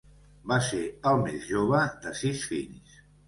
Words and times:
Va 0.51 0.55
ser 0.67 0.79
el 1.11 1.21
més 1.25 1.45
jove 1.51 1.83
de 2.07 2.17
sis 2.23 2.47
fills. 2.53 2.99